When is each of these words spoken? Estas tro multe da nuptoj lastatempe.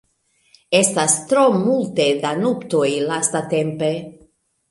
Estas 0.77 1.17
tro 1.33 1.43
multe 1.65 2.07
da 2.25 2.31
nuptoj 2.41 2.89
lastatempe. 3.13 3.93